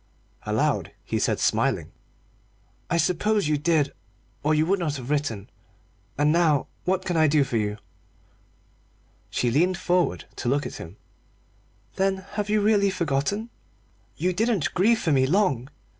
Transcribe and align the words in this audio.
Aloud 0.47 0.93
he 1.05 1.19
said, 1.19 1.39
smiling 1.39 1.91
"I 2.89 2.97
suppose 2.97 3.47
you 3.47 3.55
did, 3.59 3.93
or 4.41 4.55
you 4.55 4.65
would 4.65 4.79
not 4.79 4.95
have 4.95 5.11
written. 5.11 5.47
And 6.17 6.31
now 6.31 6.65
what 6.85 7.05
can 7.05 7.17
I 7.17 7.27
do 7.27 7.43
for 7.43 7.57
you?" 7.57 7.77
She 9.29 9.51
leaned 9.51 9.77
forward 9.77 10.25
to 10.37 10.49
look 10.49 10.65
at 10.65 10.77
him. 10.77 10.97
"Then 11.97 12.25
you 12.47 12.61
really 12.61 12.87
have 12.87 12.95
forgotten? 12.97 13.51
You 14.17 14.33
didn't 14.33 14.73
grieve 14.73 14.97
for 14.97 15.11
me 15.11 15.27
long! 15.27 15.69